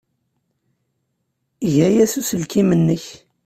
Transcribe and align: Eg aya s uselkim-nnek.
Eg 1.65 1.75
aya 1.87 2.05
s 2.11 2.13
uselkim-nnek. 2.19 3.05